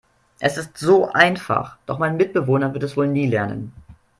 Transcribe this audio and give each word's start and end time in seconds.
Es 0.39 0.57
ist 0.57 0.79
so 0.79 1.11
einfach, 1.11 1.77
doch 1.85 1.99
mein 1.99 2.17
Mitbewohner 2.17 2.73
wird 2.73 2.81
es 2.81 2.97
wohl 2.97 3.07
nie 3.07 3.27
lernen. 3.27 3.71